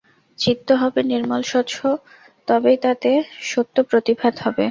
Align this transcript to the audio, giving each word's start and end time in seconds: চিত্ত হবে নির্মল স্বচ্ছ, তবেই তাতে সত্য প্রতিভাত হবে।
চিত্ত 0.39 0.67
হবে 0.71 0.99
নির্মল 1.03 1.41
স্বচ্ছ, 1.41 1.75
তবেই 2.47 2.77
তাতে 2.77 3.09
সত্য 3.41 3.75
প্রতিভাত 3.83 4.35
হবে। 4.39 4.59